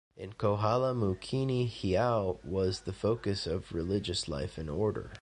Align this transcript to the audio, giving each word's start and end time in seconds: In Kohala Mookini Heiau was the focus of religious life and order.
In 0.17 0.33
Kohala 0.33 0.95
Mookini 0.95 1.69
Heiau 1.69 2.43
was 2.43 2.79
the 2.81 2.91
focus 2.91 3.45
of 3.45 3.71
religious 3.71 4.27
life 4.27 4.57
and 4.57 4.67
order. 4.67 5.09